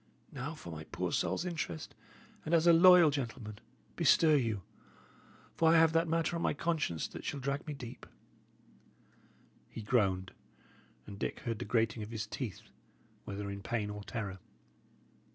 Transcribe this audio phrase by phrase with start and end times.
[0.31, 1.93] Now, for my poor soul's interest,
[2.43, 3.59] and as a loyal gentleman,
[3.95, 4.63] bestir you;
[5.55, 8.07] for I have that matter on my conscience that shall drag me deep."
[9.69, 10.31] He groaned,
[11.05, 12.63] and Dick heard the grating of his teeth,
[13.25, 14.39] whether in pain or terror.